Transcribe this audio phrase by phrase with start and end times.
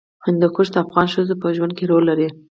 [0.25, 2.27] هندوکش د افغان ښځو په ژوند کې رول لري.